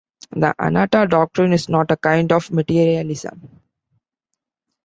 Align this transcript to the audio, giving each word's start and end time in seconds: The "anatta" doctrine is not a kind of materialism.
The 0.31 0.55
"anatta" 0.57 1.05
doctrine 1.07 1.53
is 1.53 1.69
not 1.69 1.91
a 1.91 1.95
kind 1.95 2.31
of 2.31 2.49
materialism. 2.49 3.61